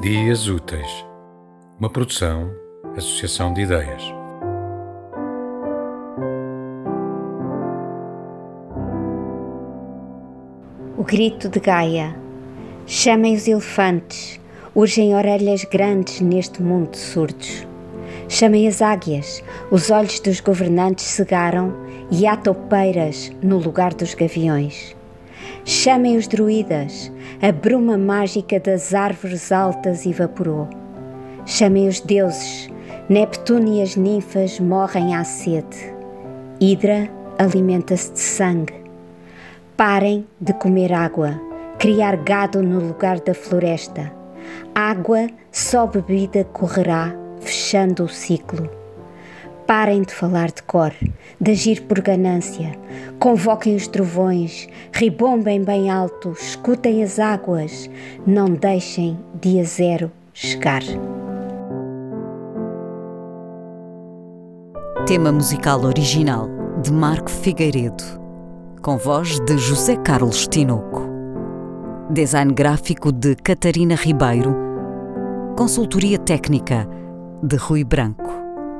[0.00, 1.04] Dias Úteis,
[1.78, 2.50] uma produção,
[2.96, 4.02] associação de ideias.
[10.96, 12.16] O grito de Gaia.
[12.86, 14.40] Chamem os elefantes,
[14.74, 17.68] urgem orelhas grandes neste mundo de surdos.
[18.26, 21.74] Chamem as águias, os olhos dos governantes cegaram
[22.10, 24.96] e há topeiras no lugar dos gaviões.
[25.64, 30.68] Chamem os druidas, a bruma mágica das árvores altas evaporou.
[31.44, 32.68] Chamem os deuses,
[33.08, 35.92] Neptuno e as ninfas morrem à sede.
[36.60, 38.74] Hidra alimenta-se de sangue.
[39.76, 41.40] Parem de comer água,
[41.76, 44.12] criar gado no lugar da floresta.
[44.72, 48.70] Água só bebida correrá, fechando o ciclo.
[49.70, 50.92] Parem de falar de cor,
[51.40, 52.72] de agir por ganância.
[53.20, 57.88] Convoquem os trovões, ribombem bem alto, escutem as águas.
[58.26, 60.82] Não deixem dia zero chegar.
[65.06, 66.48] Tema musical original
[66.82, 68.02] de Marco Figueiredo,
[68.82, 71.08] com voz de José Carlos Tinoco.
[72.10, 74.52] Design gráfico de Catarina Ribeiro.
[75.56, 76.88] Consultoria técnica
[77.40, 78.39] de Rui Branco.